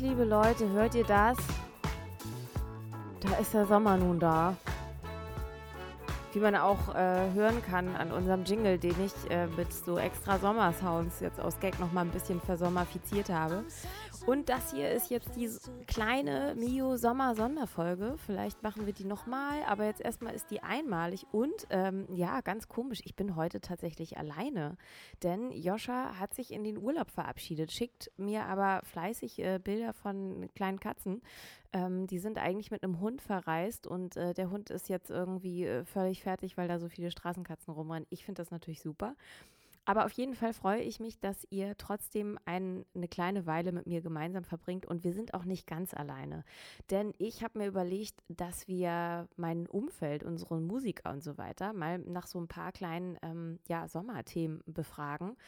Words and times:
Liebe 0.00 0.22
Leute, 0.22 0.68
hört 0.70 0.94
ihr 0.94 1.02
das? 1.02 1.36
Da 3.20 3.36
ist 3.40 3.52
der 3.52 3.66
Sommer 3.66 3.96
nun 3.96 4.20
da. 4.20 4.56
Wie 6.38 6.42
man 6.42 6.54
auch 6.54 6.94
äh, 6.94 7.32
hören 7.32 7.60
kann 7.62 7.96
an 7.96 8.12
unserem 8.12 8.44
Jingle, 8.44 8.78
den 8.78 8.94
ich 9.04 9.28
äh, 9.28 9.48
mit 9.48 9.72
so 9.72 9.98
extra 9.98 10.38
Sommersounds 10.38 11.18
jetzt 11.18 11.40
aus 11.40 11.58
Gag 11.58 11.80
noch 11.80 11.90
mal 11.90 12.02
ein 12.02 12.12
bisschen 12.12 12.40
versommerfiziert 12.40 13.28
habe. 13.28 13.64
Und 14.24 14.48
das 14.48 14.72
hier 14.72 14.88
ist 14.88 15.10
jetzt 15.10 15.34
die 15.34 15.48
kleine 15.88 16.54
Mio 16.56 16.96
Sommer 16.96 17.34
Sonderfolge. 17.34 18.14
Vielleicht 18.24 18.62
machen 18.62 18.86
wir 18.86 18.92
die 18.92 19.04
nochmal, 19.04 19.64
aber 19.66 19.86
jetzt 19.86 20.00
erstmal 20.00 20.32
ist 20.32 20.52
die 20.52 20.62
einmalig. 20.62 21.26
Und 21.32 21.66
ähm, 21.70 22.06
ja, 22.14 22.40
ganz 22.40 22.68
komisch, 22.68 23.00
ich 23.02 23.16
bin 23.16 23.34
heute 23.34 23.60
tatsächlich 23.60 24.16
alleine. 24.16 24.76
Denn 25.24 25.50
Joscha 25.50 26.20
hat 26.20 26.34
sich 26.34 26.52
in 26.52 26.62
den 26.62 26.78
Urlaub 26.78 27.10
verabschiedet, 27.10 27.72
schickt 27.72 28.12
mir 28.16 28.44
aber 28.44 28.82
fleißig 28.84 29.40
äh, 29.40 29.58
Bilder 29.58 29.92
von 29.92 30.48
kleinen 30.54 30.78
Katzen. 30.78 31.20
Ähm, 31.72 32.06
die 32.06 32.18
sind 32.18 32.38
eigentlich 32.38 32.70
mit 32.70 32.82
einem 32.82 33.00
Hund 33.00 33.20
verreist 33.20 33.86
und 33.86 34.16
äh, 34.16 34.32
der 34.34 34.50
Hund 34.50 34.70
ist 34.70 34.88
jetzt 34.88 35.10
irgendwie 35.10 35.64
äh, 35.64 35.84
völlig 35.84 36.22
fertig, 36.22 36.56
weil 36.56 36.68
da 36.68 36.78
so 36.78 36.88
viele 36.88 37.10
Straßenkatzen 37.10 37.72
rumrennen. 37.72 38.06
Ich 38.10 38.24
finde 38.24 38.40
das 38.42 38.50
natürlich 38.50 38.80
super. 38.80 39.14
Aber 39.88 40.04
auf 40.04 40.12
jeden 40.12 40.34
Fall 40.34 40.52
freue 40.52 40.82
ich 40.82 41.00
mich, 41.00 41.18
dass 41.18 41.46
ihr 41.48 41.74
trotzdem 41.78 42.38
ein, 42.44 42.84
eine 42.94 43.08
kleine 43.08 43.46
Weile 43.46 43.72
mit 43.72 43.86
mir 43.86 44.02
gemeinsam 44.02 44.44
verbringt 44.44 44.84
und 44.84 45.02
wir 45.02 45.14
sind 45.14 45.32
auch 45.32 45.46
nicht 45.46 45.66
ganz 45.66 45.94
alleine. 45.94 46.44
Denn 46.90 47.14
ich 47.16 47.42
habe 47.42 47.58
mir 47.58 47.68
überlegt, 47.68 48.22
dass 48.28 48.68
wir 48.68 49.26
mein 49.36 49.66
Umfeld, 49.66 50.24
unsere 50.24 50.60
Musiker 50.60 51.10
und 51.10 51.24
so 51.24 51.38
weiter, 51.38 51.72
mal 51.72 52.00
nach 52.00 52.26
so 52.26 52.38
ein 52.38 52.48
paar 52.48 52.70
kleinen 52.70 53.16
ähm, 53.22 53.60
ja, 53.66 53.88
Sommerthemen 53.88 54.62
befragen. 54.66 55.38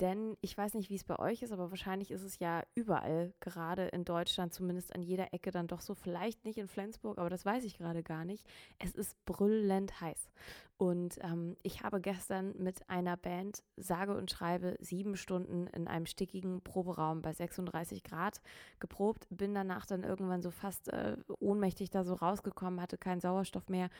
Denn 0.00 0.38
ich 0.40 0.56
weiß 0.56 0.74
nicht, 0.74 0.88
wie 0.88 0.94
es 0.94 1.04
bei 1.04 1.18
euch 1.18 1.42
ist, 1.42 1.52
aber 1.52 1.70
wahrscheinlich 1.70 2.10
ist 2.10 2.22
es 2.22 2.38
ja 2.38 2.62
überall, 2.74 3.34
gerade 3.40 3.88
in 3.88 4.06
Deutschland, 4.06 4.54
zumindest 4.54 4.94
an 4.94 5.02
jeder 5.02 5.34
Ecke 5.34 5.50
dann 5.50 5.66
doch 5.66 5.82
so, 5.82 5.94
vielleicht 5.94 6.46
nicht 6.46 6.56
in 6.56 6.68
Flensburg, 6.68 7.18
aber 7.18 7.28
das 7.28 7.44
weiß 7.44 7.64
ich 7.64 7.76
gerade 7.76 8.02
gar 8.02 8.24
nicht. 8.24 8.46
Es 8.78 8.94
ist 8.94 9.22
brüllend 9.26 10.00
heiß. 10.00 10.30
Und 10.78 11.18
ähm, 11.22 11.54
ich 11.62 11.82
habe 11.82 12.00
gestern 12.00 12.54
mit 12.56 12.88
einer 12.88 13.18
Band 13.18 13.62
sage 13.76 14.16
und 14.16 14.30
schreibe 14.30 14.78
sieben 14.80 15.18
Stunden 15.18 15.66
in 15.66 15.86
einem 15.86 16.06
stickigen 16.06 16.62
Proberaum 16.62 17.20
bei 17.20 17.34
36 17.34 18.02
Grad 18.02 18.40
geprobt, 18.78 19.26
bin 19.28 19.54
danach 19.54 19.84
dann 19.84 20.02
irgendwann 20.02 20.40
so 20.40 20.50
fast 20.50 20.88
äh, 20.88 21.18
ohnmächtig 21.40 21.90
da 21.90 22.04
so 22.04 22.14
rausgekommen, 22.14 22.80
hatte 22.80 22.96
keinen 22.96 23.20
Sauerstoff 23.20 23.68
mehr. 23.68 23.90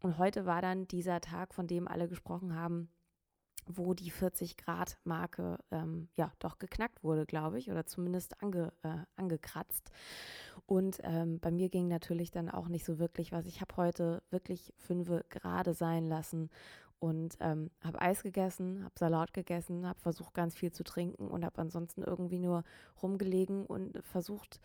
Und 0.00 0.16
heute 0.16 0.46
war 0.46 0.62
dann 0.62 0.88
dieser 0.88 1.20
Tag, 1.20 1.52
von 1.52 1.66
dem 1.66 1.86
alle 1.86 2.08
gesprochen 2.08 2.54
haben, 2.54 2.88
wo 3.66 3.94
die 3.94 4.10
40 4.10 4.56
Grad 4.56 4.98
Marke 5.04 5.58
ähm, 5.70 6.08
ja 6.16 6.32
doch 6.38 6.58
geknackt 6.58 7.02
wurde, 7.04 7.26
glaube 7.26 7.58
ich, 7.58 7.70
oder 7.70 7.86
zumindest 7.86 8.42
ange, 8.42 8.72
äh, 8.82 8.98
angekratzt. 9.16 9.90
Und 10.66 10.98
ähm, 11.02 11.40
bei 11.40 11.50
mir 11.50 11.68
ging 11.68 11.88
natürlich 11.88 12.30
dann 12.30 12.50
auch 12.50 12.68
nicht 12.68 12.84
so 12.84 12.98
wirklich 12.98 13.32
was. 13.32 13.46
Ich 13.46 13.60
habe 13.60 13.76
heute 13.76 14.22
wirklich 14.30 14.72
fünf 14.76 15.10
Grad 15.28 15.74
sein 15.76 16.06
lassen 16.06 16.50
und 16.98 17.36
ähm, 17.40 17.70
habe 17.82 18.00
Eis 18.00 18.22
gegessen, 18.22 18.84
habe 18.84 18.94
Salat 18.96 19.32
gegessen, 19.32 19.86
habe 19.86 19.98
versucht 19.98 20.34
ganz 20.34 20.54
viel 20.54 20.72
zu 20.72 20.84
trinken 20.84 21.28
und 21.28 21.44
habe 21.44 21.60
ansonsten 21.60 22.02
irgendwie 22.02 22.38
nur 22.38 22.62
rumgelegen 23.02 23.66
und 23.66 23.98
versucht 24.04 24.60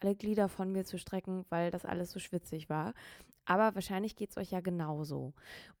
alle 0.00 0.14
Glieder 0.14 0.48
von 0.48 0.72
mir 0.72 0.84
zu 0.84 0.98
strecken, 0.98 1.44
weil 1.48 1.70
das 1.70 1.84
alles 1.84 2.10
so 2.10 2.18
schwitzig 2.18 2.68
war. 2.68 2.94
Aber 3.44 3.74
wahrscheinlich 3.74 4.16
geht 4.16 4.30
es 4.30 4.36
euch 4.36 4.50
ja 4.52 4.60
genauso. 4.60 5.34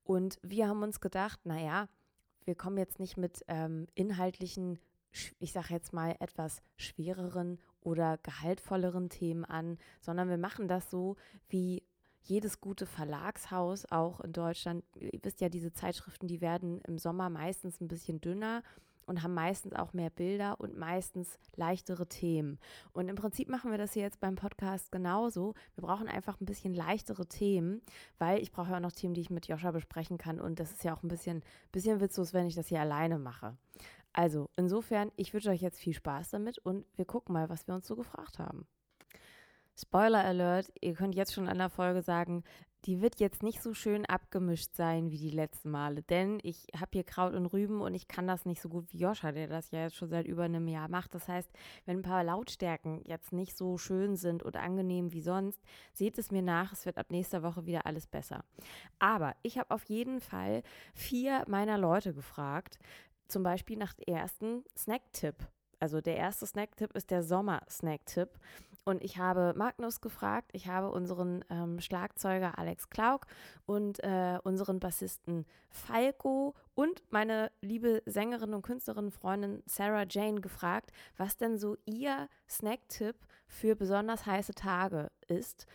Und 0.04 0.38
wir 0.42 0.68
haben 0.68 0.82
uns 0.82 1.00
gedacht, 1.00 1.40
naja, 1.44 1.88
wir 2.44 2.54
kommen 2.54 2.78
jetzt 2.78 3.00
nicht 3.00 3.16
mit 3.16 3.44
ähm, 3.48 3.86
inhaltlichen, 3.94 4.78
ich 5.38 5.52
sage 5.52 5.74
jetzt 5.74 5.92
mal 5.92 6.16
etwas 6.20 6.62
schwereren 6.76 7.58
oder 7.80 8.18
gehaltvolleren 8.18 9.08
Themen 9.08 9.44
an, 9.44 9.78
sondern 10.00 10.28
wir 10.28 10.38
machen 10.38 10.68
das 10.68 10.90
so 10.90 11.16
wie 11.48 11.82
jedes 12.22 12.60
gute 12.60 12.86
Verlagshaus 12.86 13.84
auch 13.90 14.20
in 14.20 14.32
Deutschland. 14.32 14.84
Ihr 14.96 15.18
wisst 15.22 15.40
ja, 15.40 15.48
diese 15.48 15.72
Zeitschriften, 15.72 16.28
die 16.28 16.40
werden 16.40 16.80
im 16.82 16.98
Sommer 16.98 17.30
meistens 17.30 17.80
ein 17.80 17.88
bisschen 17.88 18.20
dünner 18.20 18.62
und 19.12 19.22
haben 19.22 19.34
meistens 19.34 19.74
auch 19.74 19.92
mehr 19.92 20.08
Bilder 20.08 20.58
und 20.58 20.78
meistens 20.78 21.38
leichtere 21.54 22.06
Themen. 22.06 22.58
Und 22.94 23.10
im 23.10 23.16
Prinzip 23.16 23.50
machen 23.50 23.70
wir 23.70 23.76
das 23.76 23.92
hier 23.92 24.02
jetzt 24.02 24.20
beim 24.20 24.36
Podcast 24.36 24.90
genauso. 24.90 25.52
Wir 25.74 25.82
brauchen 25.82 26.08
einfach 26.08 26.40
ein 26.40 26.46
bisschen 26.46 26.72
leichtere 26.72 27.26
Themen, 27.26 27.82
weil 28.18 28.40
ich 28.40 28.52
brauche 28.52 28.70
ja 28.70 28.76
auch 28.76 28.80
noch 28.80 28.92
Themen, 28.92 29.12
die 29.12 29.20
ich 29.20 29.28
mit 29.28 29.48
Joscha 29.48 29.70
besprechen 29.70 30.16
kann. 30.16 30.40
Und 30.40 30.60
das 30.60 30.72
ist 30.72 30.82
ja 30.82 30.94
auch 30.94 31.02
ein 31.02 31.08
bisschen, 31.08 31.44
bisschen 31.72 32.00
witzlos, 32.00 32.32
wenn 32.32 32.46
ich 32.46 32.54
das 32.54 32.68
hier 32.68 32.80
alleine 32.80 33.18
mache. 33.18 33.54
Also, 34.14 34.48
insofern, 34.56 35.12
ich 35.16 35.34
wünsche 35.34 35.50
euch 35.50 35.60
jetzt 35.60 35.78
viel 35.78 35.92
Spaß 35.92 36.30
damit 36.30 36.56
und 36.56 36.86
wir 36.96 37.04
gucken 37.04 37.34
mal, 37.34 37.50
was 37.50 37.66
wir 37.68 37.74
uns 37.74 37.86
so 37.86 37.96
gefragt 37.96 38.38
haben. 38.38 38.66
Spoiler 39.78 40.24
Alert, 40.24 40.72
ihr 40.80 40.94
könnt 40.94 41.14
jetzt 41.14 41.34
schon 41.34 41.48
an 41.48 41.58
der 41.58 41.68
Folge 41.68 42.00
sagen, 42.00 42.44
die 42.84 43.00
wird 43.00 43.20
jetzt 43.20 43.42
nicht 43.42 43.62
so 43.62 43.74
schön 43.74 44.04
abgemischt 44.06 44.74
sein 44.74 45.10
wie 45.10 45.18
die 45.18 45.30
letzten 45.30 45.70
Male, 45.70 46.02
denn 46.02 46.40
ich 46.42 46.66
habe 46.74 46.90
hier 46.92 47.04
Kraut 47.04 47.34
und 47.34 47.46
Rüben 47.46 47.80
und 47.80 47.94
ich 47.94 48.08
kann 48.08 48.26
das 48.26 48.44
nicht 48.44 48.60
so 48.60 48.68
gut 48.68 48.92
wie 48.92 48.98
Joscha, 48.98 49.32
der 49.32 49.46
das 49.46 49.70
ja 49.70 49.84
jetzt 49.84 49.96
schon 49.96 50.08
seit 50.08 50.26
über 50.26 50.44
einem 50.44 50.66
Jahr 50.66 50.88
macht. 50.88 51.14
Das 51.14 51.28
heißt, 51.28 51.50
wenn 51.86 51.98
ein 51.98 52.02
paar 52.02 52.24
Lautstärken 52.24 53.02
jetzt 53.04 53.32
nicht 53.32 53.56
so 53.56 53.78
schön 53.78 54.16
sind 54.16 54.42
und 54.42 54.56
angenehm 54.56 55.12
wie 55.12 55.20
sonst, 55.20 55.60
seht 55.92 56.18
es 56.18 56.30
mir 56.30 56.42
nach, 56.42 56.72
es 56.72 56.84
wird 56.84 56.98
ab 56.98 57.10
nächster 57.10 57.42
Woche 57.42 57.66
wieder 57.66 57.86
alles 57.86 58.06
besser. 58.06 58.44
Aber 58.98 59.36
ich 59.42 59.58
habe 59.58 59.70
auf 59.70 59.84
jeden 59.84 60.20
Fall 60.20 60.62
vier 60.94 61.44
meiner 61.46 61.78
Leute 61.78 62.12
gefragt, 62.12 62.78
zum 63.28 63.42
Beispiel 63.42 63.76
nach 63.76 63.94
dem 63.94 64.14
ersten 64.14 64.64
Snack-Tipp. 64.76 65.36
Also 65.78 66.00
der 66.00 66.16
erste 66.16 66.46
Snack-Tipp 66.46 66.92
ist 66.94 67.10
der 67.10 67.22
Sommer-Snack-Tipp. 67.24 68.28
Und 68.84 69.04
ich 69.04 69.18
habe 69.18 69.54
Magnus 69.56 70.00
gefragt, 70.00 70.50
ich 70.52 70.66
habe 70.66 70.90
unseren 70.90 71.44
ähm, 71.50 71.80
Schlagzeuger 71.80 72.58
Alex 72.58 72.90
Klauk 72.90 73.26
und 73.64 74.02
äh, 74.02 74.38
unseren 74.42 74.80
Bassisten 74.80 75.46
Falco 75.70 76.54
und 76.74 77.02
meine 77.10 77.52
liebe 77.60 78.02
Sängerin 78.06 78.54
und 78.54 78.62
Künstlerin 78.62 79.12
Freundin 79.12 79.62
Sarah 79.66 80.04
Jane 80.08 80.40
gefragt, 80.40 80.90
was 81.16 81.36
denn 81.36 81.58
so 81.58 81.76
ihr 81.84 82.28
Snack-Tipp 82.48 83.16
für 83.46 83.76
besonders 83.76 84.26
heiße 84.26 84.54
Tage 84.54 85.12
ist. 85.28 85.66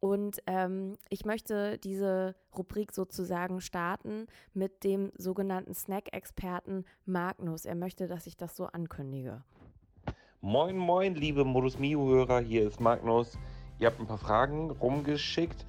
Und 0.00 0.42
ähm, 0.46 0.98
ich 1.08 1.24
möchte 1.24 1.78
diese 1.78 2.34
Rubrik 2.56 2.92
sozusagen 2.92 3.60
starten 3.60 4.26
mit 4.54 4.84
dem 4.84 5.12
sogenannten 5.16 5.74
Snack-Experten 5.74 6.84
Magnus. 7.04 7.64
Er 7.64 7.76
möchte, 7.76 8.06
dass 8.08 8.26
ich 8.26 8.36
das 8.36 8.56
so 8.56 8.66
ankündige. 8.66 9.44
Moin, 10.46 10.76
moin, 10.78 11.16
liebe 11.16 11.44
Modus 11.44 11.76
Mio-Hörer, 11.76 12.38
hier 12.38 12.68
ist 12.68 12.80
Magnus. 12.80 13.36
Ihr 13.80 13.88
habt 13.88 13.98
ein 13.98 14.06
paar 14.06 14.16
Fragen 14.16 14.70
rumgeschickt. 14.70 15.66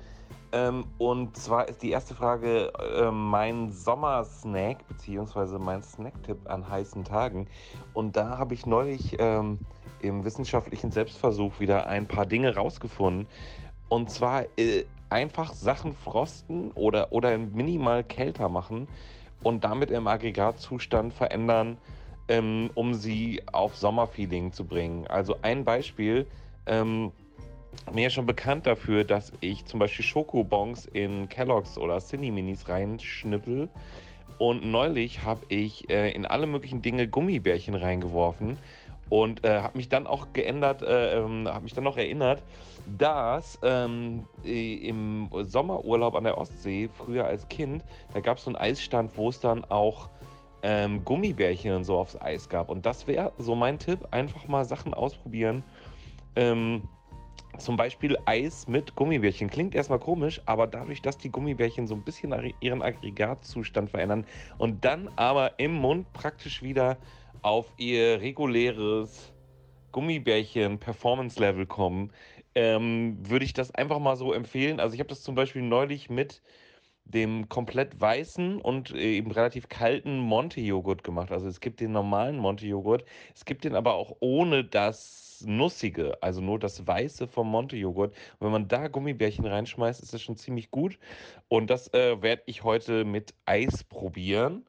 Ähm, 0.51 0.85
und 0.99 1.35
zwar 1.35 1.67
ist 1.67 1.81
die 1.81 1.89
erste 1.89 2.13
Frage 2.13 2.71
äh, 2.95 3.09
mein 3.09 3.71
Sommersnack, 3.71 4.87
beziehungsweise 4.87 5.57
mein 5.57 5.81
Snacktipp 5.81 6.47
an 6.47 6.69
heißen 6.69 7.03
Tagen. 7.03 7.47
Und 7.95 8.15
da 8.17 8.37
habe 8.37 8.53
ich 8.53 8.67
neulich 8.67 9.15
ähm, 9.17 9.57
im 10.03 10.23
wissenschaftlichen 10.23 10.91
Selbstversuch 10.91 11.59
wieder 11.59 11.87
ein 11.87 12.05
paar 12.05 12.27
Dinge 12.27 12.55
rausgefunden. 12.55 13.25
Und 13.89 14.11
zwar 14.11 14.43
äh, 14.59 14.85
einfach 15.09 15.53
Sachen 15.55 15.95
frosten 15.95 16.69
oder, 16.73 17.11
oder 17.11 17.35
minimal 17.39 18.03
kälter 18.03 18.47
machen 18.47 18.87
und 19.41 19.63
damit 19.63 19.89
im 19.89 20.05
Aggregatzustand 20.05 21.15
verändern 21.15 21.79
ähm, 22.27 22.69
um 22.73 22.93
sie 22.93 23.41
auf 23.51 23.75
Sommerfeeling 23.75 24.53
zu 24.53 24.65
bringen. 24.65 25.07
Also 25.07 25.37
ein 25.41 25.63
Beispiel, 25.63 26.27
ähm, 26.65 27.11
mir 27.93 28.09
schon 28.09 28.25
bekannt 28.25 28.65
dafür, 28.67 29.03
dass 29.03 29.31
ich 29.39 29.65
zum 29.65 29.79
Beispiel 29.79 30.03
Schokobons 30.03 30.85
in 30.85 31.29
Kelloggs 31.29 31.77
oder 31.77 31.99
Cine 31.99 32.31
Minis 32.31 32.67
reinschnippel. 32.67 33.69
Und 34.39 34.65
neulich 34.65 35.23
habe 35.23 35.45
ich 35.49 35.89
äh, 35.89 36.11
in 36.11 36.25
alle 36.25 36.47
möglichen 36.47 36.81
Dinge 36.81 37.07
Gummibärchen 37.07 37.75
reingeworfen 37.75 38.57
und 39.09 39.43
äh, 39.45 39.61
habe 39.61 39.77
mich 39.77 39.89
dann 39.89 40.05
auch 40.05 40.27
geändert, 40.33 40.81
äh, 40.81 41.17
ähm, 41.17 41.47
habe 41.47 41.63
mich 41.63 41.73
dann 41.73 41.85
noch 41.85 41.97
erinnert, 41.97 42.43
dass 42.97 43.57
ähm, 43.63 44.25
im 44.43 45.29
Sommerurlaub 45.43 46.15
an 46.15 46.25
der 46.25 46.37
Ostsee, 46.37 46.89
früher 46.93 47.25
als 47.25 47.47
Kind, 47.47 47.83
da 48.13 48.19
gab 48.19 48.37
es 48.37 48.43
so 48.43 48.49
einen 48.49 48.57
Eisstand, 48.57 49.17
wo 49.17 49.29
es 49.29 49.39
dann 49.39 49.65
auch 49.65 50.09
ähm, 50.63 51.03
Gummibärchen 51.03 51.73
und 51.73 51.83
so 51.83 51.97
aufs 51.97 52.19
Eis 52.19 52.49
gab. 52.49 52.69
Und 52.69 52.85
das 52.85 53.07
wäre 53.07 53.33
so 53.37 53.55
mein 53.55 53.79
Tipp, 53.79 54.07
einfach 54.11 54.47
mal 54.47 54.65
Sachen 54.65 54.93
ausprobieren. 54.93 55.63
Ähm, 56.35 56.83
zum 57.57 57.75
Beispiel 57.75 58.17
Eis 58.25 58.67
mit 58.67 58.95
Gummibärchen. 58.95 59.49
Klingt 59.49 59.73
erstmal 59.73 59.99
komisch, 59.99 60.41
aber 60.45 60.67
dadurch, 60.67 61.01
dass 61.01 61.17
die 61.17 61.31
Gummibärchen 61.31 61.87
so 61.87 61.95
ein 61.95 62.03
bisschen 62.03 62.33
ihren 62.59 62.81
Aggregatzustand 62.81 63.89
verändern 63.89 64.25
und 64.57 64.85
dann 64.85 65.09
aber 65.15 65.59
im 65.59 65.73
Mund 65.73 66.11
praktisch 66.13 66.61
wieder 66.61 66.97
auf 67.41 67.73
ihr 67.77 68.21
reguläres 68.21 69.33
Gummibärchen-Performance-Level 69.91 71.65
kommen, 71.65 72.11
ähm, 72.55 73.17
würde 73.21 73.45
ich 73.45 73.53
das 73.53 73.73
einfach 73.73 73.99
mal 73.99 74.15
so 74.15 74.33
empfehlen. 74.33 74.79
Also 74.79 74.93
ich 74.93 74.99
habe 74.99 75.09
das 75.09 75.21
zum 75.21 75.35
Beispiel 75.35 75.61
neulich 75.61 76.09
mit 76.09 76.41
dem 77.13 77.49
komplett 77.49 77.99
weißen 77.99 78.59
und 78.59 78.91
äh, 78.91 79.17
eben 79.17 79.31
relativ 79.31 79.69
kalten 79.69 80.19
Monte-Joghurt 80.19 81.03
gemacht. 81.03 81.31
Also 81.31 81.47
es 81.47 81.59
gibt 81.59 81.79
den 81.79 81.91
normalen 81.91 82.37
Monte-Joghurt, 82.37 83.05
es 83.33 83.45
gibt 83.45 83.63
den 83.63 83.75
aber 83.75 83.95
auch 83.95 84.15
ohne 84.19 84.63
das 84.63 85.43
Nussige, 85.45 86.17
also 86.21 86.41
nur 86.41 86.59
das 86.59 86.85
Weiße 86.85 87.27
vom 87.27 87.49
Monte-Joghurt. 87.49 88.11
Und 88.11 88.45
wenn 88.45 88.51
man 88.51 88.67
da 88.67 88.87
Gummibärchen 88.87 89.45
reinschmeißt, 89.45 90.01
ist 90.01 90.13
das 90.13 90.21
schon 90.21 90.35
ziemlich 90.35 90.71
gut. 90.71 90.97
Und 91.47 91.69
das 91.69 91.93
äh, 91.93 92.21
werde 92.21 92.43
ich 92.45 92.63
heute 92.63 93.05
mit 93.05 93.33
Eis 93.45 93.83
probieren. 93.83 94.65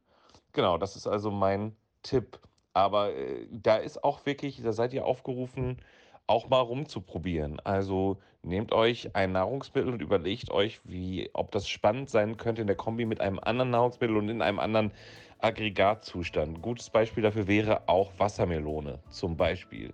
Genau, 0.53 0.79
das 0.79 0.97
ist 0.97 1.07
also 1.07 1.31
mein 1.31 1.75
Tipp. 2.03 2.39
Aber 2.75 3.15
äh, 3.15 3.47
da 3.51 3.77
ist 3.77 4.05
auch 4.05 4.27
wirklich, 4.27 4.63
da 4.63 4.73
seid 4.73 4.93
ihr 4.93 5.07
aufgerufen, 5.07 5.79
auch 6.29 6.49
mal 6.49 6.61
rumzuprobieren. 6.61 7.59
Also 7.61 8.19
nehmt 8.43 8.73
euch 8.73 9.17
ein 9.17 9.33
Nahrungsmittel 9.33 9.93
und 9.93 10.03
überlegt 10.03 10.51
euch, 10.51 10.81
wie, 10.85 11.31
ob 11.33 11.51
das 11.51 11.69
spannend 11.69 12.11
sein 12.11 12.37
könnte 12.37 12.61
in 12.61 12.67
der 12.67 12.77
Kombi 12.77 13.07
mit 13.07 13.21
einem 13.21 13.41
anderen 13.41 13.71
Nahrungsmittel 13.71 14.17
und 14.17 14.29
in 14.29 14.43
einem 14.43 14.59
anderen 14.59 14.93
Aggregatzustand. 15.41 16.63
Gutes 16.63 16.91
Beispiel 16.91 17.23
dafür 17.23 17.47
wäre 17.47 17.89
auch 17.89 18.13
Wassermelone 18.19 19.01
zum 19.09 19.37
Beispiel. 19.37 19.93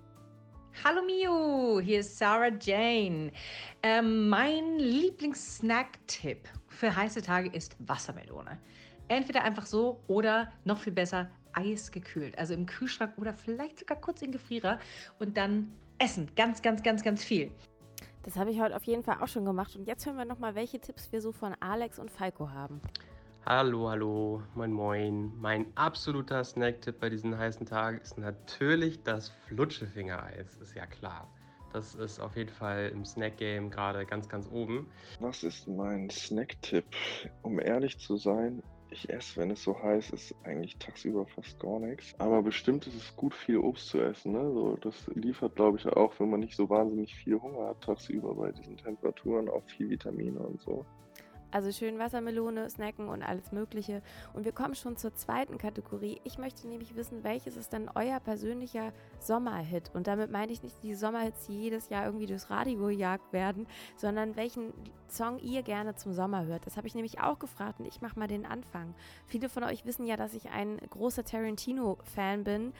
Hallo 0.82 1.02
Mio, 1.02 1.81
hier 1.81 2.00
ist 2.00 2.19
Sarah 2.19 2.50
Jane. 2.60 3.30
Ähm, 3.84 4.28
mein 4.28 4.78
Lieblingssnack-Tipp 4.78 6.48
für 6.66 6.94
heiße 6.94 7.22
Tage 7.22 7.48
ist 7.50 7.76
Wassermelone. 7.78 8.58
Entweder 9.06 9.44
einfach 9.44 9.66
so 9.66 10.00
oder 10.08 10.52
noch 10.64 10.80
viel 10.80 10.92
besser 10.92 11.30
eisgekühlt. 11.52 12.37
Also 12.37 12.54
im 12.54 12.66
Kühlschrank 12.66 13.12
oder 13.19 13.34
vielleicht 13.34 13.78
sogar 13.78 14.00
kurz 14.00 14.22
in 14.22 14.32
Gefrierer 14.32 14.80
und 15.20 15.37
dann 15.37 15.72
essen. 15.99 16.31
Ganz, 16.37 16.62
ganz, 16.62 16.82
ganz, 16.82 17.02
ganz 17.02 17.25
viel. 17.25 17.50
Das 18.23 18.37
habe 18.37 18.50
ich 18.50 18.61
heute 18.61 18.75
auf 18.75 18.85
jeden 18.85 19.02
Fall 19.02 19.19
auch 19.20 19.29
schon 19.29 19.44
gemacht. 19.44 19.76
Und 19.76 19.87
jetzt 19.87 20.06
hören 20.06 20.17
wir 20.17 20.25
nochmal, 20.25 20.55
welche 20.55 20.81
Tipps 20.81 21.12
wir 21.12 21.20
so 21.20 21.32
von 21.32 21.55
Alex 21.61 21.99
und 21.99 22.11
Falco 22.11 22.50
haben. 22.50 22.81
Hallo, 23.46 23.91
hallo, 23.91 24.43
moin, 24.55 24.73
moin. 24.73 25.32
Mein 25.38 25.67
absoluter 25.76 26.43
Snacktipp 26.43 26.99
bei 26.99 27.11
diesen 27.11 27.37
heißen 27.37 27.67
Tagen 27.67 27.99
ist 27.99 28.17
natürlich 28.17 29.02
das 29.02 29.29
Flutschefingereis, 29.46 30.56
ist 30.56 30.75
ja 30.75 30.87
klar. 30.87 31.29
Das 31.75 31.94
ist 31.94 32.20
auf 32.20 32.37
jeden 32.37 32.55
Fall 32.55 32.88
im 32.94 33.05
Snack-Game 33.05 33.69
gerade 33.69 34.06
ganz, 34.06 34.29
ganz 34.29 34.49
oben. 34.50 34.87
Was 35.20 35.43
ist 35.43 35.69
mein 35.69 36.08
Snacktipp? 36.08 36.87
Um 37.43 37.61
ehrlich 37.61 37.99
zu 37.99 38.17
sein, 38.17 38.62
ich 38.94 39.11
esse, 39.11 39.41
wenn 39.41 39.50
es 39.50 39.62
so 39.62 39.81
heiß 39.82 40.11
ist, 40.11 40.35
eigentlich 40.44 40.76
tagsüber 40.79 41.26
fast 41.26 41.58
gar 41.61 41.79
nichts. 41.79 42.14
Aber 42.19 42.43
bestimmt 42.43 42.87
ist 42.87 42.96
es 42.96 43.17
gut, 43.17 43.35
viel 43.35 43.58
Obst 43.58 43.88
zu 43.88 44.00
essen. 44.00 44.32
Ne? 44.32 44.52
So, 44.52 44.76
das 44.81 45.06
liefert, 45.14 45.56
glaube 45.56 45.79
ich, 45.79 45.87
auch, 45.87 46.19
wenn 46.19 46.31
man 46.31 46.41
nicht 46.41 46.56
so 46.56 46.69
wahnsinnig 46.70 47.14
viel 47.14 47.41
Hunger 47.41 47.69
hat 47.69 47.82
tagsüber 47.82 48.35
bei 48.35 48.52
diesen 48.52 48.76
Temperaturen, 48.76 49.49
auch 49.49 49.64
viel 49.64 49.91
Vitamine 49.91 50.38
und 50.38 50.61
so. 50.62 50.85
Also 51.54 51.70
schön 51.70 52.00
Wassermelone, 52.00 52.68
Snacken 52.68 53.08
und 53.08 53.22
alles 53.22 53.52
Mögliche. 53.52 54.02
Und 54.32 54.44
wir 54.44 54.50
kommen 54.50 54.74
schon 54.74 54.96
zur 54.96 55.14
zweiten 55.14 55.56
Kategorie. 55.56 56.20
Ich 56.24 56.36
möchte 56.36 56.66
nämlich 56.66 56.96
wissen, 56.96 57.22
welches 57.22 57.56
ist 57.56 57.72
denn 57.72 57.88
euer 57.94 58.18
persönlicher 58.18 58.92
Sommerhit? 59.20 59.88
Und 59.94 60.08
damit 60.08 60.32
meine 60.32 60.50
ich 60.50 60.64
nicht 60.64 60.82
die 60.82 60.96
Sommerhits, 60.96 61.46
die 61.46 61.56
jedes 61.56 61.90
Jahr 61.90 62.06
irgendwie 62.06 62.26
durchs 62.26 62.50
Radio 62.50 62.88
gejagt 62.88 63.32
werden, 63.32 63.68
sondern 63.96 64.34
welchen 64.34 64.72
Song 65.06 65.38
ihr 65.38 65.62
gerne 65.62 65.94
zum 65.94 66.12
Sommer 66.12 66.44
hört. 66.44 66.66
Das 66.66 66.76
habe 66.76 66.88
ich 66.88 66.96
nämlich 66.96 67.20
auch 67.20 67.38
gefragt 67.38 67.78
und 67.78 67.86
ich 67.86 68.00
mache 68.00 68.18
mal 68.18 68.26
den 68.26 68.46
Anfang. 68.46 68.92
Viele 69.28 69.48
von 69.48 69.62
euch 69.62 69.86
wissen 69.86 70.06
ja, 70.06 70.16
dass 70.16 70.34
ich 70.34 70.50
ein 70.50 70.78
großer 70.90 71.22
Tarantino-Fan 71.22 72.42
bin 72.42 72.72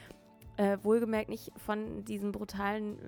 äh, 0.57 0.79
wohlgemerkt 0.83 1.29
nicht 1.29 1.51
von 1.57 2.05
diesen 2.05 2.33
brutalen 2.33 2.99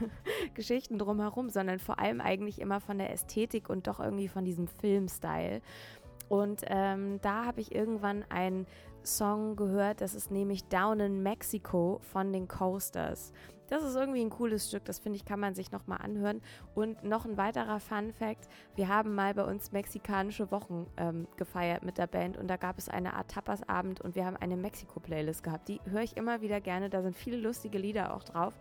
Geschichten 0.54 0.98
drumherum, 0.98 1.50
sondern 1.50 1.78
vor 1.78 1.98
allem 1.98 2.20
eigentlich 2.20 2.60
immer 2.60 2.80
von 2.80 2.98
der 2.98 3.12
Ästhetik 3.12 3.68
und 3.68 3.86
doch 3.86 4.00
irgendwie 4.00 4.28
von 4.28 4.44
diesem 4.44 4.66
Filmstyle. 4.66 5.60
Und 6.28 6.62
ähm, 6.66 7.20
da 7.22 7.44
habe 7.44 7.60
ich 7.60 7.74
irgendwann 7.74 8.24
einen 8.30 8.66
Song 9.06 9.56
gehört, 9.56 10.00
das 10.00 10.14
ist 10.14 10.30
nämlich 10.30 10.64
Down 10.64 11.00
in 11.00 11.22
Mexico 11.22 12.00
von 12.02 12.32
den 12.32 12.48
Coasters. 12.48 13.32
Das 13.68 13.82
ist 13.82 13.96
irgendwie 13.96 14.20
ein 14.20 14.30
cooles 14.30 14.68
Stück, 14.68 14.84
das 14.84 15.00
finde 15.00 15.16
ich, 15.16 15.24
kann 15.24 15.40
man 15.40 15.54
sich 15.54 15.72
nochmal 15.72 15.98
anhören. 15.98 16.40
Und 16.74 17.02
noch 17.02 17.24
ein 17.24 17.36
weiterer 17.36 17.80
Fun 17.80 18.12
Fact: 18.12 18.48
Wir 18.76 18.88
haben 18.88 19.14
mal 19.14 19.34
bei 19.34 19.44
uns 19.44 19.72
mexikanische 19.72 20.50
Wochen 20.52 20.86
ähm, 20.96 21.26
gefeiert 21.36 21.82
mit 21.82 21.98
der 21.98 22.06
Band 22.06 22.36
und 22.36 22.48
da 22.48 22.56
gab 22.56 22.78
es 22.78 22.88
eine 22.88 23.14
Art 23.14 23.30
Tapas-Abend 23.30 24.00
und 24.00 24.14
wir 24.14 24.24
haben 24.24 24.36
eine 24.36 24.56
Mexiko-Playlist 24.56 25.42
gehabt. 25.42 25.68
Die 25.68 25.80
höre 25.84 26.02
ich 26.02 26.16
immer 26.16 26.40
wieder 26.42 26.60
gerne, 26.60 26.90
da 26.90 27.02
sind 27.02 27.16
viele 27.16 27.38
lustige 27.38 27.78
Lieder 27.78 28.14
auch 28.14 28.22
drauf. 28.22 28.54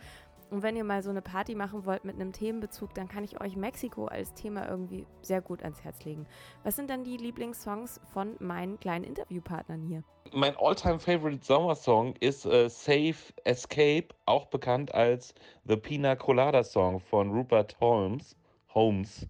Und 0.49 0.63
wenn 0.63 0.75
ihr 0.75 0.83
mal 0.83 1.01
so 1.01 1.09
eine 1.09 1.21
Party 1.21 1.55
machen 1.55 1.85
wollt 1.85 2.05
mit 2.05 2.15
einem 2.15 2.31
Themenbezug, 2.31 2.93
dann 2.93 3.07
kann 3.07 3.23
ich 3.23 3.41
euch 3.41 3.55
Mexiko 3.55 4.05
als 4.05 4.33
Thema 4.33 4.67
irgendwie 4.69 5.05
sehr 5.21 5.41
gut 5.41 5.63
ans 5.63 5.83
Herz 5.83 6.03
legen. 6.05 6.27
Was 6.63 6.75
sind 6.75 6.89
dann 6.89 7.03
die 7.03 7.17
Lieblingssongs 7.17 7.99
von 8.13 8.35
meinen 8.39 8.79
kleinen 8.79 9.03
Interviewpartnern 9.03 9.81
hier? 9.81 10.03
Mein 10.33 10.55
all-time 10.57 10.99
favorite 10.99 11.43
Sommersong 11.43 12.15
ist 12.19 12.45
äh, 12.45 12.69
Safe 12.69 13.15
Escape, 13.43 14.07
auch 14.25 14.47
bekannt 14.47 14.93
als 14.93 15.33
The 15.65 15.75
Pina 15.75 16.15
Colada 16.15 16.63
Song 16.63 16.99
von 16.99 17.31
Rupert 17.31 17.79
Holmes. 17.79 18.35
Holmes. 18.73 19.27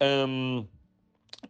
Ähm, 0.00 0.68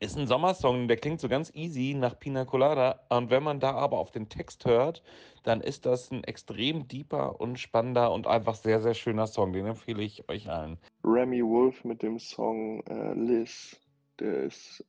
ist 0.00 0.16
ein 0.16 0.26
Sommersong, 0.26 0.88
der 0.88 0.96
klingt 0.96 1.20
so 1.20 1.28
ganz 1.28 1.52
easy 1.54 1.94
nach 1.94 2.19
Pina 2.19 2.44
Colada. 2.44 3.00
Und 3.08 3.31
wenn 3.31 3.43
man 3.43 3.60
da 3.60 3.72
aber 3.72 3.98
auf 3.98 4.10
den 4.10 4.28
Text 4.28 4.64
hört, 4.64 5.02
dann 5.44 5.60
ist 5.60 5.87
das 5.87 6.10
ein 6.10 6.25
extrem 6.25 6.88
deeper 6.88 7.40
und 7.40 7.58
spannender 7.58 8.12
und 8.12 8.26
einfach 8.26 8.54
sehr, 8.54 8.81
sehr 8.81 8.94
schöner 8.94 9.26
Song. 9.26 9.52
Den 9.52 9.66
empfehle 9.66 10.02
ich 10.02 10.28
euch 10.28 10.48
allen. 10.50 10.78
Remy 11.04 11.44
Wolf 11.44 11.84
mit 11.84 12.02
dem 12.02 12.19
Song 12.19 12.81
äh, 12.87 13.14
Liz, 13.14 13.81
der 14.19 14.44
ist 14.44 14.84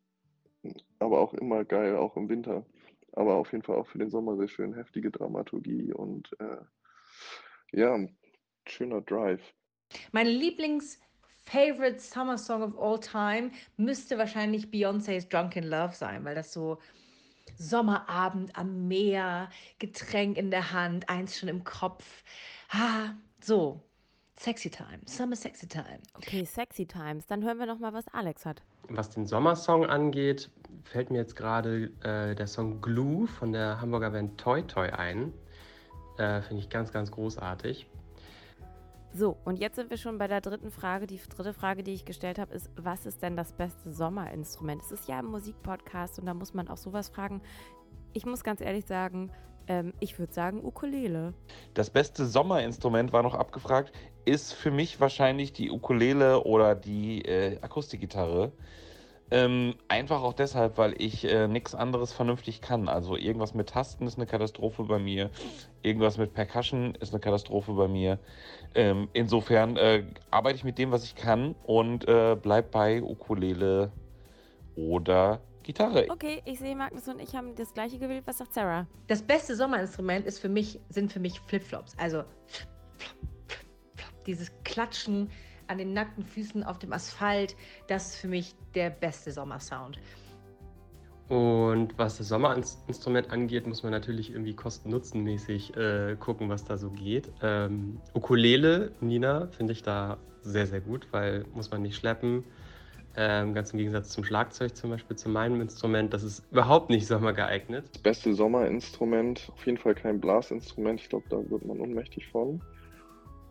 aber 0.99 1.19
auch 1.19 1.33
immer 1.33 1.63
geil, 1.63 1.95
auch 1.95 2.15
im 2.17 2.29
Winter. 2.29 2.65
Aber 3.13 3.35
auf 3.35 3.51
jeden 3.51 3.63
Fall 3.63 3.77
auch 3.77 3.87
für 3.87 3.99
den 3.99 4.09
Sommer 4.09 4.35
sehr 4.37 4.47
schön. 4.47 4.73
Heftige 4.73 5.11
Dramaturgie 5.11 5.93
und 5.93 6.29
äh, 6.39 6.57
ja, 7.71 7.97
schöner 8.67 9.01
Drive. 9.01 9.41
Mein 10.11 10.27
Lieblings- 10.27 10.99
Favorite 11.49 11.99
Summer 11.99 12.37
Song 12.37 12.61
of 12.61 12.77
all 12.77 12.99
time 12.99 13.51
müsste 13.77 14.17
wahrscheinlich 14.17 14.65
Beyoncé's 14.65 15.29
Drunken 15.29 15.63
Love 15.63 15.93
sein, 15.93 16.25
weil 16.25 16.35
das 16.35 16.51
so 16.51 16.77
Sommerabend 17.57 18.55
am 18.55 18.87
Meer, 18.87 19.49
Getränk 19.79 20.37
in 20.37 20.51
der 20.51 20.73
Hand, 20.73 21.09
eins 21.09 21.39
schon 21.39 21.49
im 21.49 21.63
Kopf. 21.63 22.23
Ah, 22.69 23.13
so. 23.39 23.81
Sexy 24.39 24.69
Time, 24.69 24.99
Summer 25.05 25.35
Sexy 25.35 25.67
Time. 25.67 25.99
Okay, 26.15 26.45
Sexy 26.45 26.85
Times. 26.85 27.25
Dann 27.25 27.43
hören 27.43 27.57
wir 27.57 27.65
noch 27.65 27.79
mal, 27.79 27.93
was 27.93 28.07
Alex 28.09 28.45
hat. 28.45 28.61
Was 28.89 29.09
den 29.09 29.25
Sommersong 29.25 29.85
angeht, 29.85 30.51
fällt 30.83 31.09
mir 31.09 31.17
jetzt 31.17 31.35
gerade 31.35 31.91
äh, 32.03 32.35
der 32.35 32.45
Song 32.45 32.81
Glue 32.81 33.27
von 33.27 33.51
der 33.51 33.81
Hamburger 33.81 34.11
Band 34.11 34.37
Toy 34.37 34.61
Toy 34.63 34.89
ein. 34.89 35.33
Äh, 36.19 36.41
Finde 36.41 36.61
ich 36.61 36.69
ganz, 36.69 36.91
ganz 36.91 37.09
großartig. 37.09 37.87
So, 39.13 39.37
und 39.45 39.57
jetzt 39.57 39.75
sind 39.75 39.89
wir 39.89 39.97
schon 39.97 40.17
bei 40.17 40.27
der 40.27 40.41
dritten 40.41 40.69
Frage. 40.69 41.07
Die 41.07 41.17
dritte 41.17 41.53
Frage, 41.53 41.83
die 41.83 41.93
ich 41.93 42.05
gestellt 42.05 42.39
habe, 42.39 42.53
ist, 42.53 42.69
was 42.75 43.05
ist 43.05 43.21
denn 43.23 43.35
das 43.35 43.53
beste 43.53 43.91
Sommerinstrument? 43.91 44.81
Es 44.81 44.91
ist 44.91 45.07
ja 45.07 45.19
ein 45.19 45.25
Musikpodcast 45.25 46.19
und 46.19 46.25
da 46.25 46.33
muss 46.33 46.53
man 46.53 46.67
auch 46.67 46.77
sowas 46.77 47.09
fragen. 47.09 47.41
Ich 48.13 48.25
muss 48.25 48.43
ganz 48.43 48.61
ehrlich 48.61 48.85
sagen, 48.85 49.31
ähm, 49.67 49.93
ich 49.99 50.19
würde 50.19 50.33
sagen 50.33 50.63
Ukulele. 50.63 51.33
Das 51.73 51.89
beste 51.89 52.25
Sommerinstrument 52.25 53.13
war 53.13 53.23
noch 53.23 53.33
abgefragt, 53.33 53.91
ist 54.25 54.53
für 54.53 54.71
mich 54.71 54.99
wahrscheinlich 54.99 55.53
die 55.53 55.71
Ukulele 55.71 56.43
oder 56.43 56.75
die 56.75 57.23
äh, 57.23 57.59
Akustikgitarre. 57.61 58.51
Ähm, 59.29 59.75
einfach 59.89 60.21
auch 60.21 60.33
deshalb, 60.33 60.77
weil 60.77 60.95
ich 61.01 61.25
äh, 61.25 61.47
nichts 61.47 61.75
anderes 61.75 62.13
vernünftig 62.13 62.61
kann. 62.61 62.87
Also 62.87 63.17
irgendwas 63.17 63.53
mit 63.53 63.69
Tasten 63.69 64.07
ist 64.07 64.17
eine 64.17 64.25
Katastrophe 64.25 64.83
bei 64.83 64.99
mir. 64.99 65.29
Irgendwas 65.81 66.17
mit 66.17 66.33
Percussion 66.33 66.95
ist 66.95 67.13
eine 67.13 67.19
Katastrophe 67.19 67.73
bei 67.73 67.87
mir. 67.87 68.19
Ähm, 68.73 69.09
insofern 69.13 69.75
äh, 69.75 70.05
arbeite 70.31 70.55
ich 70.55 70.63
mit 70.63 70.77
dem, 70.77 70.91
was 70.91 71.03
ich 71.03 71.15
kann 71.15 71.55
und 71.65 72.07
äh, 72.07 72.37
bleib 72.41 72.71
bei 72.71 73.01
Ukulele 73.03 73.91
oder 74.75 75.41
Gitarre. 75.63 76.05
Okay, 76.09 76.41
ich 76.45 76.59
sehe, 76.59 76.75
Magnus 76.75 77.09
und 77.09 77.21
ich 77.21 77.35
haben 77.35 77.53
das 77.55 77.73
gleiche 77.73 77.99
gewählt. 77.99 78.23
Was 78.25 78.37
sagt 78.37 78.53
Sarah? 78.53 78.87
Das 79.07 79.21
beste 79.21 79.57
Sommerinstrument 79.57 80.25
ist 80.25 80.39
für 80.39 80.47
mich, 80.47 80.79
sind 80.87 81.11
für 81.11 81.19
mich 81.19 81.41
Flipflops. 81.41 81.93
Also 81.97 82.23
flip, 82.45 82.69
flop, 82.97 83.17
flip, 83.47 83.67
flop. 83.97 84.25
dieses 84.25 84.53
Klatschen 84.63 85.29
an 85.67 85.77
den 85.77 85.93
nackten 85.93 86.23
Füßen 86.23 86.63
auf 86.63 86.79
dem 86.79 86.93
Asphalt, 86.93 87.55
das 87.87 88.09
ist 88.09 88.15
für 88.17 88.27
mich 88.27 88.55
der 88.75 88.89
beste 88.89 89.31
Sommersound. 89.31 89.99
Und 91.29 91.97
was 91.97 92.17
das 92.17 92.29
Sommerinstrument 92.29 93.31
angeht, 93.31 93.67
muss 93.67 93.83
man 93.83 93.91
natürlich 93.91 94.31
irgendwie 94.31 94.53
kosten-nutzen-mäßig 94.53 95.75
äh, 95.75 96.15
gucken, 96.17 96.47
was 96.47 96.63
da 96.63 96.77
so 96.77 96.89
geht. 96.89 97.29
Ähm, 97.41 97.99
Ukulele, 98.13 98.91
Nina, 99.01 99.47
finde 99.47 99.73
ich 99.73 99.83
da 99.83 100.17
sehr, 100.41 100.67
sehr 100.67 100.79
gut, 100.79 101.07
weil 101.11 101.43
muss 101.53 101.69
man 101.69 101.81
nicht 101.81 101.97
schleppen. 101.97 102.45
Ähm, 103.19 103.53
ganz 103.53 103.73
im 103.73 103.79
Gegensatz 103.79 104.09
zum 104.09 104.23
Schlagzeug 104.23 104.75
zum 104.75 104.91
Beispiel, 104.91 105.17
zu 105.17 105.27
meinem 105.27 105.59
Instrument, 105.59 106.13
das 106.13 106.23
ist 106.23 106.43
überhaupt 106.51 106.91
nicht 106.91 107.07
sommergeeignet. 107.07 107.89
Das 107.91 108.01
beste 108.03 108.33
Sommerinstrument, 108.33 109.51
auf 109.51 109.65
jeden 109.65 109.79
Fall 109.79 109.95
kein 109.95 110.21
Blasinstrument, 110.21 111.01
ich 111.01 111.09
glaube, 111.09 111.25
da 111.29 111.37
wird 111.49 111.65
man 111.65 111.79
ohnmächtig 111.79 112.27
von. 112.27 112.61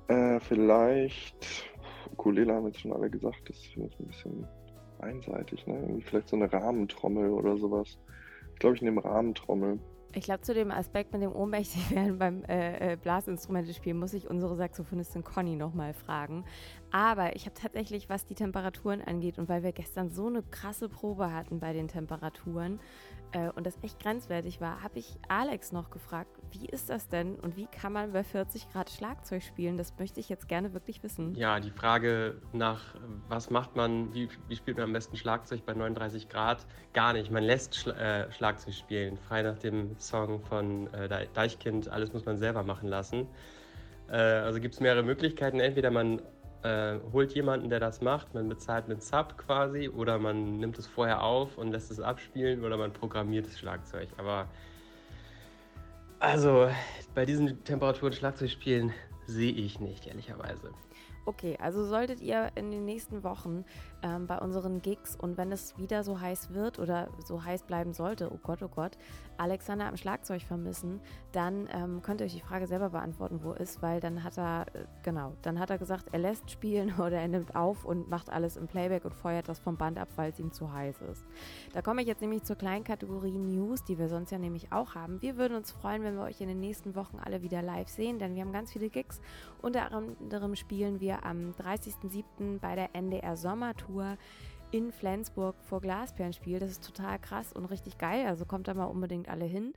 Äh, 0.09 0.39
vielleicht 0.39 1.69
Ukulele 2.13 2.55
haben 2.55 2.67
jetzt 2.67 2.81
schon 2.81 2.93
alle 2.93 3.11
gesagt, 3.11 3.49
das 3.49 3.59
finde 3.67 3.89
ich 3.89 4.01
ein 4.01 4.07
bisschen 4.07 4.47
einseitig. 5.01 5.67
Ne? 5.67 5.75
Irgendwie 5.75 6.03
vielleicht 6.03 6.29
so 6.29 6.37
eine 6.37 6.53
Rahmentrommel 6.53 7.31
oder 7.31 7.57
sowas. 7.57 7.99
Ich 8.55 8.59
glaube, 8.59 8.77
ich 8.77 8.83
nehme 8.83 9.05
Rahmentrommel. 9.05 9.79
Ich 10.15 10.25
glaube, 10.25 10.41
zu 10.41 10.55
dem 10.55 10.71
Aspekt 10.71 11.13
mit 11.13 11.21
dem 11.21 11.33
ohnmächtig 11.35 11.91
werden 11.91 12.19
beim 12.19 12.43
äh, 12.45 12.93
äh, 12.93 12.97
Blasinstrumente 12.97 13.75
spielen, 13.75 13.99
muss 13.99 14.15
ich 14.15 14.31
unsere 14.31 14.57
Saxophonistin 14.57 15.25
Conny 15.25 15.57
nochmal 15.57 15.93
fragen. 15.93 16.45
Aber 16.91 17.37
ich 17.37 17.45
habe 17.45 17.55
tatsächlich, 17.55 18.09
was 18.09 18.25
die 18.25 18.35
Temperaturen 18.35 19.03
angeht 19.03 19.39
und 19.39 19.49
weil 19.51 19.63
wir 19.63 19.73
gestern 19.73 20.09
so 20.09 20.29
eine 20.29 20.43
krasse 20.43 20.89
Probe 20.89 21.33
hatten 21.33 21.61
bei 21.61 21.75
den 21.75 21.89
Temperaturen, 21.89 22.81
äh, 23.33 23.51
und 23.51 23.67
das 23.67 23.79
echt 23.83 24.01
grenzwertig 24.01 24.61
war, 24.61 24.83
habe 24.83 24.99
ich 24.99 25.19
Alex 25.29 25.73
noch 25.73 25.91
gefragt, 25.91 26.31
wie 26.53 26.67
ist 26.67 26.91
das 26.91 27.09
denn 27.09 27.37
und 27.37 27.57
wie 27.57 27.67
kann 27.67 27.93
man 27.93 28.13
bei 28.13 28.25
40 28.25 28.71
Grad 28.73 28.91
Schlagzeug 28.91 29.43
spielen? 29.43 29.77
Das 29.77 29.93
möchte 29.99 30.21
ich 30.21 30.29
jetzt 30.29 30.49
gerne 30.49 30.73
wirklich 30.73 31.03
wissen. 31.03 31.35
Ja, 31.35 31.61
die 31.61 31.71
Frage 31.71 32.41
nach, 32.53 32.95
was 33.29 33.51
macht 33.51 33.77
man, 33.77 34.13
wie, 34.15 34.29
wie 34.49 34.57
spielt 34.57 34.77
man 34.77 34.85
am 34.85 34.93
besten 34.93 35.17
Schlagzeug 35.17 35.65
bei 35.67 35.75
39 35.75 36.29
Grad? 36.29 36.67
Gar 36.93 37.15
nicht. 37.15 37.31
Man 37.31 37.43
lässt 37.43 37.77
Schla 37.77 37.95
äh, 37.95 38.33
Schlagzeug 38.33 38.75
spielen, 38.75 39.17
frei 39.17 39.43
nach 39.43 39.59
dem 39.59 39.99
Song 39.99 40.41
von 40.43 40.93
äh, 40.95 41.27
Deichkind, 41.35 41.89
alles 41.89 42.13
muss 42.13 42.25
man 42.25 42.39
selber 42.39 42.63
machen 42.63 42.89
lassen. 42.89 43.27
Äh, 44.09 44.17
also 44.17 44.61
gibt 44.61 44.75
es 44.75 44.81
mehrere 44.81 45.03
Möglichkeiten. 45.03 45.61
Entweder 45.61 45.91
man 45.91 46.21
äh, 46.63 46.99
holt 47.13 47.35
jemanden, 47.35 47.71
der 47.71 47.81
das 47.81 48.01
macht, 48.01 48.35
man 48.35 48.49
bezahlt 48.49 48.89
mit 48.89 49.03
Sub 49.03 49.37
quasi 49.39 49.89
oder 49.89 50.19
man 50.19 50.59
nimmt 50.59 50.79
es 50.79 50.87
vorher 50.87 51.23
auf 51.23 51.59
und 51.59 51.71
lässt 51.73 51.91
es 51.91 52.01
abspielen 52.01 52.65
oder 52.65 52.77
man 52.77 52.93
programmiert 52.93 53.47
das 53.47 53.59
Schlagzeug. 53.59 54.09
Aber 54.17 54.49
also 56.19 56.69
bei 57.15 57.25
diesen 57.25 57.63
Temperaturen 57.65 58.13
Schlagzeug 58.13 58.51
spielen 58.51 58.93
sehe 59.27 59.53
ich 59.53 59.81
nicht, 59.81 60.07
ehrlicherweise. 60.07 60.73
Okay, 61.27 61.57
also 61.61 61.85
solltet 61.85 62.21
ihr 62.21 62.53
in 62.55 62.71
den 62.71 62.85
nächsten 62.85 63.25
Wochen 63.25 63.65
ähm, 64.03 64.27
bei 64.27 64.39
unseren 64.39 64.83
Gigs 64.83 65.17
und 65.17 65.37
wenn 65.37 65.53
es 65.53 65.77
wieder 65.79 66.05
so 66.05 66.21
heiß 66.21 66.53
wird 66.53 66.79
oder 66.79 67.09
so 67.25 67.45
heiß 67.45 67.63
bleiben 67.65 67.93
sollte, 67.93 68.31
oh 68.33 68.39
Gott, 68.43 68.63
oh 68.63 68.69
Gott, 68.69 68.99
Alexander 69.39 69.87
am 69.87 69.97
Schlagzeug 69.97 70.43
vermissen, 70.43 71.01
dann 71.33 71.69
ähm, 71.73 72.03
könnt 72.03 72.21
ihr 72.21 72.27
euch 72.27 72.35
die 72.35 72.41
Frage 72.41 72.67
selber 72.67 72.91
beantworten, 72.91 73.41
wo 73.43 73.53
ist, 73.53 73.83
weil 73.83 74.01
dann 74.01 74.25
hat 74.25 74.39
er, 74.39 74.67
äh, 74.73 74.85
genau, 75.03 75.35
dann 75.43 75.59
hat 75.59 75.71
er 75.71 75.79
gesagt, 75.79 76.07
er 76.13 76.19
lässt 76.19 76.51
spielen 76.51 76.95
oder 76.99 77.19
er 77.21 77.29
nimmt 77.29 77.55
auf 77.57 77.85
und 77.85 78.09
macht 78.09 78.31
alles 78.31 78.57
im 78.57 78.67
Playback 78.67 79.05
und 79.05 79.15
feuert 79.15 79.49
das 79.49 79.59
vom 79.59 79.77
Band 79.77 79.99
ab, 79.99 80.09
weil 80.17 80.31
es 80.31 80.39
ihm 80.39 80.53
zu 80.53 80.73
heiß 80.73 81.01
ist. 81.11 81.25
Da 81.73 81.83
komme 81.83 82.03
ich 82.03 82.09
jetzt 82.09 82.21
nämlich 82.21 82.45
zur 82.45 82.57
kleinen 82.57 82.85
Kategorie 82.85 83.39
News, 83.39 83.85
die 83.85 83.99
wir 83.99 84.09
sonst 84.09 84.31
ja 84.31 84.39
nämlich 84.39 84.73
auch 84.73 84.95
haben. 84.95 85.21
Wir 85.23 85.37
würden 85.37 85.57
uns 85.57 85.73
freuen, 85.73 86.03
wenn 86.03 86.17
wir 86.17 86.25
euch 86.25 86.41
in 86.41 86.49
den 86.49 86.61
nächsten 86.61 86.95
Wochen 86.95 87.19
alle 87.19 87.43
wieder 87.43 87.63
live 87.63 87.89
sehen, 87.89 88.19
denn 88.19 88.35
wir 88.35 88.43
haben 88.43 88.53
ganz 88.53 88.73
viele 88.73 88.89
Gigs. 88.89 89.21
Unter 89.63 89.93
anderem 89.93 90.57
spielen 90.57 91.01
wir 91.01 91.25
am 91.25 91.53
30.07. 91.53 92.59
bei 92.61 92.75
der 92.75 92.95
NDR 92.95 93.37
Sommertour 93.37 93.86
in 94.71 94.93
Flensburg 94.93 95.57
vor 95.63 95.81
Glasperlenspiel. 95.81 96.59
Das 96.59 96.71
ist 96.71 96.85
total 96.85 97.19
krass 97.19 97.53
und 97.53 97.67
richtig 97.67 97.99
geil. 97.99 98.27
Also 98.27 98.45
kommt 98.45 98.69
da 98.69 98.75
mal 98.75 98.85
unbedingt 98.85 99.29
alle 99.29 99.45
hin. 99.45 99.75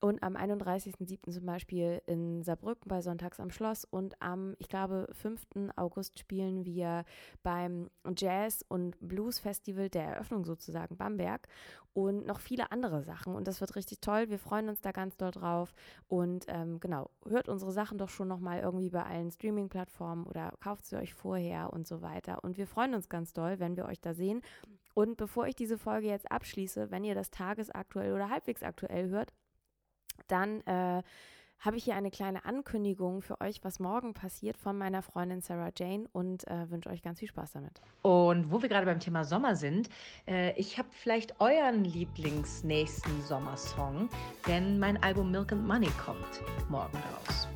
Und 0.00 0.22
am 0.22 0.36
31.07. 0.36 1.32
zum 1.32 1.46
Beispiel 1.46 2.02
in 2.06 2.42
Saarbrücken 2.42 2.88
bei 2.88 3.00
Sonntags 3.00 3.40
am 3.40 3.50
Schloss 3.50 3.84
und 3.84 4.20
am, 4.20 4.54
ich 4.58 4.68
glaube, 4.68 5.08
5. 5.12 5.46
August 5.76 6.18
spielen 6.18 6.66
wir 6.66 7.04
beim 7.42 7.88
Jazz- 8.14 8.64
und 8.68 8.96
Blues-Festival 9.00 9.88
der 9.88 10.04
Eröffnung 10.04 10.44
sozusagen 10.44 10.98
Bamberg 10.98 11.48
und 11.94 12.26
noch 12.26 12.40
viele 12.40 12.72
andere 12.72 13.02
Sachen. 13.02 13.34
Und 13.34 13.48
das 13.48 13.62
wird 13.62 13.74
richtig 13.74 14.02
toll. 14.02 14.28
Wir 14.28 14.38
freuen 14.38 14.68
uns 14.68 14.82
da 14.82 14.92
ganz 14.92 15.16
doll 15.16 15.30
drauf. 15.30 15.72
Und 16.08 16.44
ähm, 16.48 16.78
genau, 16.78 17.08
hört 17.26 17.48
unsere 17.48 17.72
Sachen 17.72 17.96
doch 17.96 18.10
schon 18.10 18.28
nochmal 18.28 18.60
irgendwie 18.60 18.90
bei 18.90 19.02
allen 19.02 19.30
Streaming-Plattformen 19.30 20.26
oder 20.26 20.52
kauft 20.60 20.84
sie 20.84 20.96
euch 20.96 21.14
vorher 21.14 21.72
und 21.72 21.86
so 21.86 22.02
weiter. 22.02 22.44
Und 22.44 22.58
wir 22.58 22.66
freuen 22.66 22.94
uns 22.94 23.08
ganz 23.08 23.32
doll, 23.32 23.60
wenn 23.60 23.78
wir 23.78 23.86
euch 23.86 24.02
da 24.02 24.12
sehen. 24.12 24.42
Und 24.92 25.16
bevor 25.16 25.46
ich 25.46 25.56
diese 25.56 25.78
Folge 25.78 26.08
jetzt 26.08 26.30
abschließe, 26.30 26.90
wenn 26.90 27.04
ihr 27.04 27.14
das 27.14 27.30
tagesaktuell 27.30 28.12
oder 28.12 28.28
halbwegs 28.28 28.62
aktuell 28.62 29.08
hört, 29.08 29.32
dann 30.28 30.60
äh, 30.62 31.02
habe 31.60 31.76
ich 31.76 31.84
hier 31.84 31.96
eine 31.96 32.10
kleine 32.10 32.44
Ankündigung 32.44 33.22
für 33.22 33.40
euch, 33.40 33.60
was 33.62 33.80
morgen 33.80 34.14
passiert 34.14 34.56
von 34.56 34.76
meiner 34.76 35.02
Freundin 35.02 35.40
Sarah 35.40 35.70
Jane 35.76 36.06
und 36.12 36.46
äh, 36.46 36.70
wünsche 36.70 36.90
euch 36.90 37.02
ganz 37.02 37.18
viel 37.18 37.28
Spaß 37.28 37.52
damit. 37.52 37.80
Und 38.02 38.50
wo 38.50 38.62
wir 38.62 38.68
gerade 38.68 38.86
beim 38.86 39.00
Thema 39.00 39.24
Sommer 39.24 39.56
sind, 39.56 39.88
äh, 40.26 40.52
ich 40.58 40.78
habe 40.78 40.88
vielleicht 40.92 41.40
euren 41.40 41.84
Lieblingsnächsten 41.84 43.22
Sommersong, 43.22 44.08
denn 44.46 44.78
mein 44.78 45.02
Album 45.02 45.30
Milk 45.30 45.52
and 45.52 45.66
Money 45.66 45.90
kommt 46.04 46.42
morgen 46.68 46.96
raus. 46.96 47.48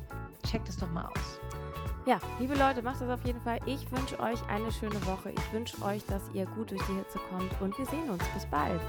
Checkt 0.49 0.67
es 0.67 0.77
doch 0.77 0.89
mal 0.89 1.05
aus. 1.05 1.39
Ja, 2.05 2.19
liebe 2.39 2.55
Leute, 2.55 2.81
macht 2.81 2.99
das 2.99 3.09
auf 3.09 3.23
jeden 3.25 3.39
Fall. 3.41 3.59
Ich 3.67 3.89
wünsche 3.91 4.19
euch 4.19 4.39
eine 4.49 4.71
schöne 4.71 5.05
Woche. 5.05 5.31
Ich 5.31 5.53
wünsche 5.53 5.79
euch, 5.83 6.03
dass 6.07 6.23
ihr 6.33 6.47
gut 6.47 6.71
durch 6.71 6.81
die 6.87 6.93
Hitze 6.93 7.19
kommt 7.29 7.61
und 7.61 7.77
wir 7.77 7.85
sehen 7.85 8.09
uns. 8.09 8.23
Bis 8.33 8.45
bald. 8.47 8.81